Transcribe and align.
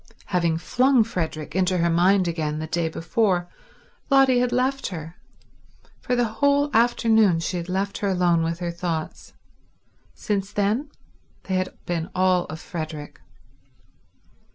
Having 0.33 0.57
flung 0.57 1.03
Frederick 1.03 1.55
into 1.55 1.77
her 1.77 1.89
mind 1.91 2.27
again 2.27 2.57
the 2.57 2.65
day 2.65 2.89
before, 2.89 3.47
Lotty 4.09 4.39
had 4.39 4.51
left 4.51 4.87
her; 4.87 5.15
for 5.99 6.15
the 6.15 6.25
whole 6.39 6.71
afternoon 6.73 7.39
she 7.39 7.57
had 7.57 7.69
left 7.69 7.99
her 7.99 8.07
alone 8.07 8.41
with 8.41 8.57
her 8.61 8.71
thoughts. 8.71 9.33
Since 10.15 10.53
then 10.53 10.89
they 11.43 11.53
had 11.53 11.77
been 11.85 12.09
all 12.15 12.45
of 12.45 12.59
Frederick. 12.59 13.19